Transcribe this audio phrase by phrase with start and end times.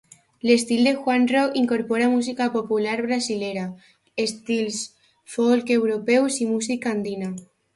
[0.49, 3.67] L'estil de Junaro incorpora música popular brasilera,
[4.27, 4.81] estils
[5.37, 7.33] folk europeus i música andina.